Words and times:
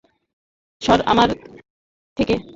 সর 0.81 0.99
আমার 1.11 1.29
থেকে! 2.17 2.35